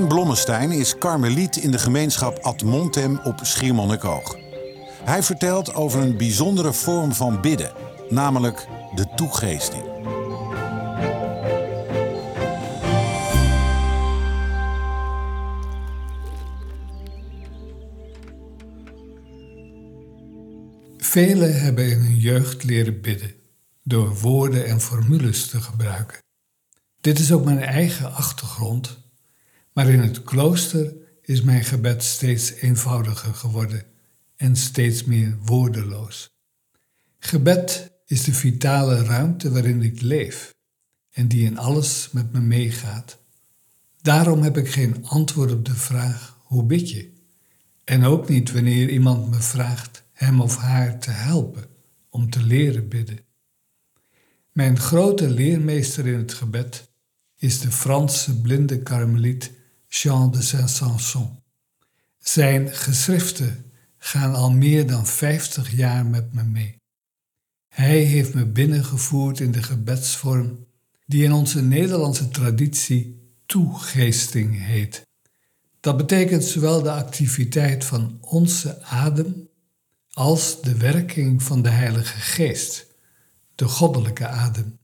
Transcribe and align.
Hein 0.00 0.08
Blommestein 0.08 0.72
is 0.72 0.98
karmeliet 0.98 1.56
in 1.56 1.70
de 1.70 1.78
gemeenschap 1.78 2.38
Ad 2.38 2.62
Montem 2.62 3.20
op 3.24 3.38
Schiermonnikoog. 3.42 4.36
Hij 5.04 5.22
vertelt 5.22 5.74
over 5.74 6.00
een 6.00 6.16
bijzondere 6.16 6.72
vorm 6.72 7.12
van 7.12 7.40
bidden, 7.40 7.72
namelijk 8.08 8.66
de 8.94 9.06
toegeesting. 9.16 9.82
Velen 20.96 21.60
hebben 21.60 21.90
in 21.90 21.98
hun 21.98 22.16
jeugd 22.16 22.64
leren 22.64 23.00
bidden 23.00 23.34
door 23.82 24.18
woorden 24.18 24.66
en 24.66 24.80
formules 24.80 25.46
te 25.46 25.60
gebruiken. 25.60 26.18
Dit 27.00 27.18
is 27.18 27.32
ook 27.32 27.44
mijn 27.44 27.62
eigen 27.62 28.14
achtergrond, 28.14 29.09
maar 29.72 29.88
in 29.88 30.00
het 30.00 30.22
klooster 30.22 30.94
is 31.22 31.42
mijn 31.42 31.64
gebed 31.64 32.02
steeds 32.02 32.52
eenvoudiger 32.52 33.34
geworden 33.34 33.84
en 34.36 34.56
steeds 34.56 35.04
meer 35.04 35.36
woordeloos. 35.44 36.30
Gebed 37.18 37.90
is 38.06 38.24
de 38.24 38.32
vitale 38.32 39.02
ruimte 39.04 39.50
waarin 39.50 39.82
ik 39.82 40.00
leef 40.00 40.54
en 41.10 41.28
die 41.28 41.44
in 41.44 41.58
alles 41.58 42.08
met 42.12 42.32
me 42.32 42.40
meegaat. 42.40 43.18
Daarom 44.00 44.42
heb 44.42 44.56
ik 44.56 44.70
geen 44.70 45.06
antwoord 45.06 45.52
op 45.52 45.64
de 45.64 45.74
vraag 45.74 46.38
hoe 46.44 46.64
bid 46.64 46.90
je? 46.90 47.12
En 47.84 48.04
ook 48.04 48.28
niet 48.28 48.52
wanneer 48.52 48.88
iemand 48.88 49.30
me 49.30 49.40
vraagt 49.40 50.02
hem 50.12 50.40
of 50.40 50.56
haar 50.56 50.98
te 50.98 51.10
helpen 51.10 51.64
om 52.10 52.30
te 52.30 52.42
leren 52.42 52.88
bidden. 52.88 53.18
Mijn 54.52 54.78
grote 54.78 55.30
leermeester 55.30 56.06
in 56.06 56.18
het 56.18 56.34
gebed 56.34 56.90
is 57.36 57.60
de 57.60 57.70
Franse 57.70 58.40
blinde 58.40 58.82
karmeliet 58.82 59.52
Jean 59.92 60.30
de 60.30 60.42
Saint-Sanson. 60.42 61.42
Zijn 62.18 62.74
geschriften 62.74 63.72
gaan 63.98 64.34
al 64.34 64.50
meer 64.50 64.86
dan 64.86 65.06
50 65.06 65.70
jaar 65.76 66.06
met 66.06 66.32
me 66.32 66.42
mee. 66.42 66.76
Hij 67.68 67.98
heeft 67.98 68.34
me 68.34 68.46
binnengevoerd 68.46 69.40
in 69.40 69.52
de 69.52 69.62
gebedsvorm 69.62 70.66
die 71.06 71.24
in 71.24 71.32
onze 71.32 71.62
Nederlandse 71.62 72.28
traditie 72.28 73.32
toegeesting 73.46 74.64
heet. 74.64 75.06
Dat 75.80 75.96
betekent 75.96 76.44
zowel 76.44 76.82
de 76.82 76.92
activiteit 76.92 77.84
van 77.84 78.18
onze 78.20 78.82
adem 78.82 79.48
als 80.12 80.62
de 80.62 80.76
werking 80.76 81.42
van 81.42 81.62
de 81.62 81.68
Heilige 81.70 82.18
Geest, 82.18 82.86
de 83.54 83.64
goddelijke 83.64 84.26
adem. 84.26 84.78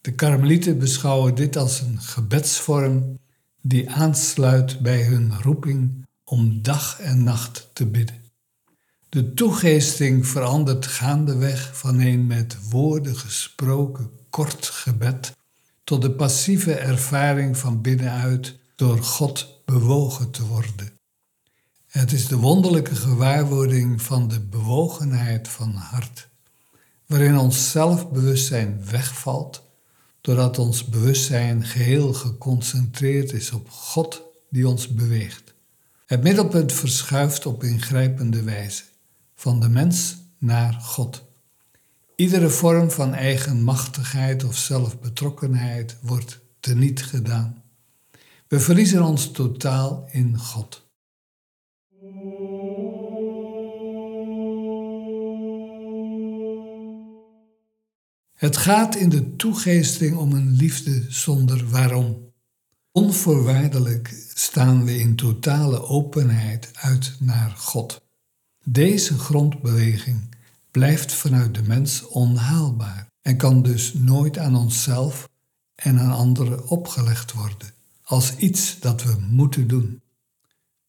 De 0.00 0.14
Karmelieten 0.14 0.78
beschouwen 0.78 1.34
dit 1.34 1.56
als 1.56 1.80
een 1.80 2.00
gebedsvorm 2.00 3.19
die 3.60 3.90
aansluit 3.90 4.80
bij 4.80 5.02
hun 5.02 5.42
roeping 5.42 6.06
om 6.24 6.62
dag 6.62 7.00
en 7.00 7.24
nacht 7.24 7.70
te 7.72 7.86
bidden. 7.86 8.20
De 9.08 9.34
toegeesting 9.34 10.26
verandert 10.26 10.86
gaandeweg 10.86 11.78
van 11.78 12.00
een 12.00 12.26
met 12.26 12.68
woorden 12.70 13.16
gesproken 13.16 14.10
kort 14.30 14.66
gebed 14.66 15.36
tot 15.84 16.02
de 16.02 16.10
passieve 16.10 16.74
ervaring 16.74 17.56
van 17.56 17.80
binnenuit 17.80 18.58
door 18.76 19.02
God 19.02 19.62
bewogen 19.64 20.30
te 20.30 20.46
worden. 20.46 20.92
Het 21.86 22.12
is 22.12 22.28
de 22.28 22.36
wonderlijke 22.36 22.94
gewaarwording 22.94 24.02
van 24.02 24.28
de 24.28 24.40
bewogenheid 24.40 25.48
van 25.48 25.74
hart, 25.74 26.28
waarin 27.06 27.38
ons 27.38 27.70
zelfbewustzijn 27.70 28.84
wegvalt, 28.90 29.69
doordat 30.20 30.58
ons 30.58 30.84
bewustzijn 30.84 31.64
geheel 31.64 32.12
geconcentreerd 32.12 33.32
is 33.32 33.50
op 33.50 33.70
God 33.70 34.22
die 34.50 34.68
ons 34.68 34.94
beweegt. 34.94 35.54
Het 36.06 36.22
middelpunt 36.22 36.72
verschuift 36.72 37.46
op 37.46 37.62
ingrijpende 37.62 38.42
wijze, 38.42 38.82
van 39.34 39.60
de 39.60 39.68
mens 39.68 40.16
naar 40.38 40.72
God. 40.72 41.22
Iedere 42.16 42.48
vorm 42.48 42.90
van 42.90 43.14
eigenmachtigheid 43.14 44.44
of 44.44 44.56
zelfbetrokkenheid 44.56 45.96
wordt 46.00 46.38
teniet 46.60 47.02
gedaan. 47.02 47.62
We 48.48 48.60
verliezen 48.60 49.02
ons 49.02 49.30
totaal 49.30 50.08
in 50.10 50.38
God. 50.38 50.89
Het 58.40 58.56
gaat 58.56 58.96
in 58.96 59.08
de 59.08 59.36
toegeesting 59.36 60.16
om 60.16 60.32
een 60.32 60.50
liefde 60.50 61.04
zonder 61.08 61.68
waarom. 61.68 62.32
Onvoorwaardelijk 62.92 64.24
staan 64.34 64.84
we 64.84 64.98
in 64.98 65.16
totale 65.16 65.82
openheid 65.82 66.70
uit 66.72 67.16
naar 67.18 67.50
God. 67.50 68.02
Deze 68.64 69.18
grondbeweging 69.18 70.34
blijft 70.70 71.12
vanuit 71.12 71.54
de 71.54 71.62
mens 71.62 72.06
onhaalbaar 72.06 73.06
en 73.22 73.36
kan 73.36 73.62
dus 73.62 73.94
nooit 73.94 74.38
aan 74.38 74.56
onszelf 74.56 75.28
en 75.74 75.98
aan 75.98 76.12
anderen 76.12 76.68
opgelegd 76.68 77.32
worden 77.32 77.68
als 78.02 78.36
iets 78.36 78.78
dat 78.78 79.02
we 79.02 79.16
moeten 79.30 79.68
doen. 79.68 80.02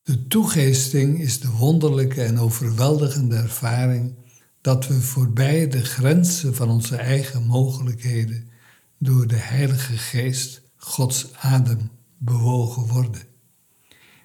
De 0.03 0.27
toegeesting 0.27 1.19
is 1.19 1.39
de 1.39 1.49
wonderlijke 1.49 2.23
en 2.23 2.39
overweldigende 2.39 3.35
ervaring 3.35 4.15
dat 4.61 4.87
we 4.87 5.01
voorbij 5.01 5.67
de 5.67 5.83
grenzen 5.83 6.55
van 6.55 6.69
onze 6.69 6.95
eigen 6.95 7.43
mogelijkheden 7.43 8.49
door 8.97 9.27
de 9.27 9.35
Heilige 9.35 9.97
Geest, 9.97 10.61
Gods 10.75 11.33
adem, 11.33 11.89
bewogen 12.17 12.87
worden. 12.87 13.21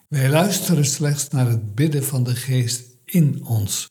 Wij 0.08 0.30
luisteren 0.30 0.84
slechts 0.84 1.28
naar 1.28 1.48
het 1.48 1.74
bidden 1.74 2.04
van 2.04 2.24
de 2.24 2.34
Geest 2.34 2.84
in 3.04 3.44
ons. 3.44 3.90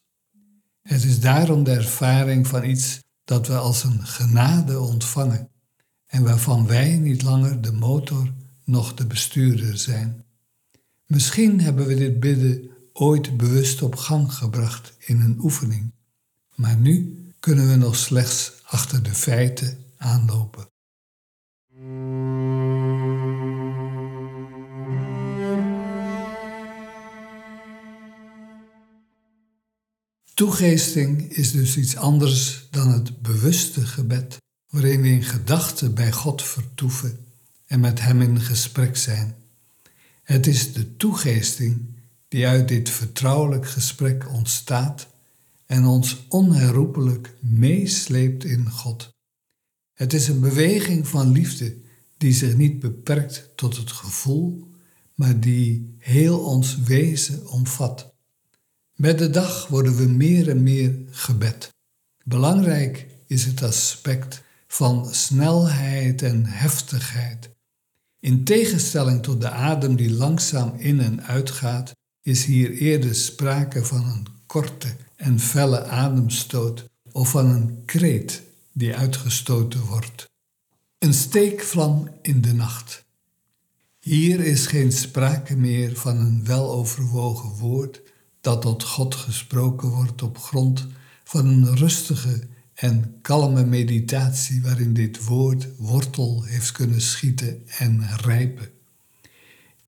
Het 0.82 1.04
is 1.04 1.20
daarom 1.20 1.64
de 1.64 1.72
ervaring 1.72 2.48
van 2.48 2.64
iets 2.64 3.00
dat 3.24 3.48
we 3.48 3.58
als 3.58 3.84
een 3.84 4.06
genade 4.06 4.80
ontvangen 4.80 5.50
en 6.06 6.24
waarvan 6.24 6.68
wij 6.68 6.98
niet 6.98 7.22
langer 7.22 7.62
de 7.62 7.72
motor 7.72 8.34
noch 8.64 8.94
de 8.94 9.06
bestuurder 9.06 9.78
zijn. 9.78 10.26
Misschien 11.06 11.62
hebben 11.62 11.88
we 11.88 11.96
dit 11.96 12.20
bidden 12.20 12.70
ooit 12.94 13.38
bewust 13.38 13.82
op 13.82 13.96
gang 13.96 14.34
gebracht 14.34 14.96
in 15.00 15.22
een 15.22 15.38
oefening, 15.40 15.92
maar 16.56 16.78
nu 16.78 17.24
kunnen 17.40 17.70
we 17.70 17.76
nog 17.76 17.96
slechts 17.96 18.52
achter 18.64 19.04
de 19.04 19.14
feiten 19.14 19.86
aanlopen. 19.98 20.68
Toegeesting 30.34 31.32
is 31.32 31.52
dus 31.52 31.78
iets 31.78 31.96
anders 31.96 32.68
dan 32.72 32.92
het 32.92 33.22
bewuste 33.22 33.86
gebed, 33.86 34.38
waarin 34.68 35.02
we 35.02 35.08
in 35.08 35.24
gedachten 35.24 35.94
bij 35.94 36.12
God 36.12 36.44
vertoeven 36.44 37.26
en 37.66 37.80
met 37.80 38.02
Hem 38.02 38.22
in 38.22 38.42
gesprek 38.42 38.98
zijn. 38.98 39.36
Het 40.24 40.48
is 40.48 40.74
de 40.74 40.96
toegeesting 40.96 41.96
die 42.28 42.48
uit 42.48 42.68
dit 42.68 42.90
vertrouwelijk 42.90 43.68
gesprek 43.68 44.30
ontstaat 44.30 45.08
en 45.66 45.86
ons 45.86 46.26
onherroepelijk 46.30 47.36
meesleept 47.42 48.44
in 48.44 48.70
God. 48.70 49.14
Het 49.94 50.14
is 50.14 50.28
een 50.28 50.40
beweging 50.40 51.08
van 51.08 51.32
liefde 51.32 51.78
die 52.18 52.34
zich 52.34 52.56
niet 52.56 52.80
beperkt 52.80 53.52
tot 53.56 53.78
het 53.78 53.92
gevoel, 53.92 54.72
maar 55.14 55.40
die 55.40 55.96
heel 55.98 56.40
ons 56.40 56.78
wezen 56.78 57.48
omvat. 57.48 58.14
Met 58.96 59.18
de 59.18 59.30
dag 59.30 59.68
worden 59.68 59.96
we 59.96 60.06
meer 60.06 60.50
en 60.50 60.64
meer 60.64 61.00
gebed. 61.10 61.74
Belangrijk 62.24 63.08
is 63.28 63.46
het 63.46 63.64
aspect 63.64 64.44
van 64.68 65.14
snelheid 65.14 66.22
en 66.22 66.46
heftigheid. 66.46 67.50
In 68.20 68.44
tegenstelling 68.44 69.24
tot 69.24 69.42
de 69.42 69.50
adem 69.50 69.96
die 69.96 70.12
langzaam 70.12 70.74
in 70.78 71.00
en 71.00 71.24
uitgaat, 71.24 71.92
is 72.22 72.46
hier 72.46 72.72
eerder 72.72 73.16
sprake 73.16 73.86
van 73.86 74.06
een 74.06 74.28
korte 74.46 74.96
en 75.16 75.40
felle 75.40 75.84
ademstoot 75.84 76.90
of 77.12 77.30
van 77.30 77.46
een 77.46 77.82
kreet 77.86 78.44
die 78.72 78.96
uitgestoten 78.96 79.82
wordt. 79.82 80.30
Een 81.00 81.14
steekvlam 81.14 82.10
in 82.22 82.42
de 82.42 82.54
nacht. 82.54 83.06
Hier 84.00 84.40
is 84.40 84.68
geen 84.68 84.92
sprake 84.92 85.56
meer 85.56 85.96
van 85.96 86.18
een 86.18 86.46
weloverwogen 86.46 87.50
woord 87.50 88.02
dat 88.42 88.62
tot 88.62 88.84
God 88.84 89.16
gesproken 89.16 89.90
wordt 89.90 90.22
op 90.22 90.38
grond 90.38 90.88
van 91.24 91.46
een 91.46 91.76
rustige 91.76 92.48
en 92.74 93.18
kalme 93.22 93.66
meditatie 93.66 94.62
waarin 94.62 94.94
dit 94.94 95.26
woord 95.26 95.68
wortel 95.78 96.44
heeft 96.44 96.72
kunnen 96.72 97.02
schieten 97.02 97.68
en 97.68 98.08
rijpen. 98.22 98.70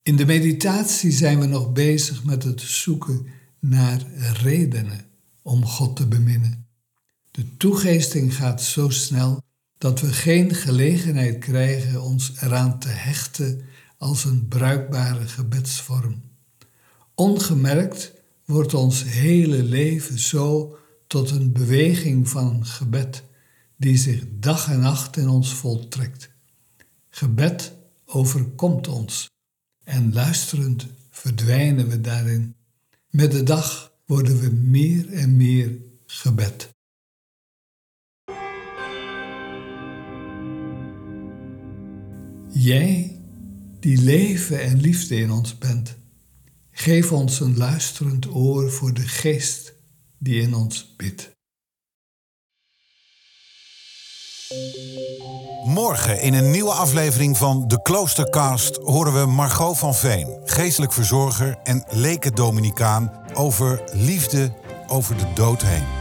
In 0.04 0.16
de 0.16 0.26
meditatie 0.26 1.12
zijn 1.12 1.40
we 1.40 1.46
nog 1.46 1.74
bezig 1.74 2.24
met 2.24 2.44
het 2.44 2.62
zoeken 2.62 3.28
naar 3.60 4.06
redenen 4.44 5.06
om 5.48 5.66
God 5.66 5.96
te 5.96 6.08
beminnen. 6.08 6.68
De 7.32 7.58
toegeesting 7.58 8.36
gaat 8.36 8.62
zo 8.62 8.90
snel 8.90 9.44
dat 9.78 10.02
we 10.02 10.14
geen 10.14 10.56
gelegenheid 10.56 11.40
krijgen 11.40 12.02
ons 12.02 12.32
eraan 12.42 12.80
te 12.80 12.88
hechten 12.88 13.62
als 13.98 14.26
een 14.26 14.48
bruikbare 14.48 15.28
gebedsvorm. 15.28 16.22
Ongemerkt 17.16 18.14
wordt 18.46 18.74
ons 18.74 19.04
hele 19.04 19.64
leven 19.64 20.20
zo 20.20 20.78
tot 21.08 21.30
een 21.30 21.52
beweging 21.52 22.30
van 22.30 22.66
gebed 22.66 23.24
die 23.78 23.98
zich 23.98 24.24
dag 24.40 24.70
en 24.70 24.80
nacht 24.80 25.18
in 25.18 25.30
ons 25.30 25.54
voltrekt. 25.54 26.30
Gebed 27.10 27.74
overkomt 28.06 28.88
ons 28.88 29.30
en 29.84 30.14
luisterend 30.14 30.88
verdwijnen 31.10 31.88
we 31.88 32.02
daarin. 32.02 32.56
Met 33.10 33.32
de 33.32 33.44
dag 33.44 33.96
worden 34.07 34.39
we 34.39 34.50
meer 34.50 35.13
en 35.13 35.38
meer 35.38 35.77
gebed. 36.06 36.69
Jij, 42.50 43.21
die 43.80 43.98
leven 43.98 44.62
en 44.62 44.80
liefde 44.80 45.15
in 45.15 45.31
ons 45.31 45.57
bent, 45.57 45.98
geef 46.71 47.12
ons 47.12 47.39
een 47.39 47.57
luisterend 47.57 48.36
oor 48.36 48.71
voor 48.71 48.94
de 48.94 49.07
geest 49.07 49.74
die 50.18 50.42
in 50.42 50.54
ons 50.54 50.94
bidt. 50.98 51.36
Morgen 55.65 56.21
in 56.21 56.33
een 56.33 56.51
nieuwe 56.51 56.71
aflevering 56.71 57.38
van 57.38 57.68
de 57.68 57.81
Kloostercast 57.81 58.75
horen 58.75 59.13
we 59.13 59.25
Margot 59.25 59.77
van 59.77 59.95
Veen, 59.95 60.39
geestelijk 60.44 60.94
verzorger 60.94 61.57
en 61.63 61.83
leken 61.89 62.36
Dominicaan, 62.36 63.12
over 63.38 63.81
liefde 63.92 64.51
over 64.88 65.18
de 65.18 65.34
dood 65.34 65.62
heen. 65.62 65.97